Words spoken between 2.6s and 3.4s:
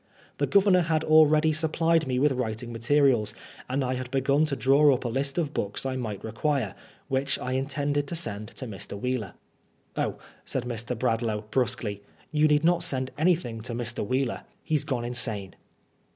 materials,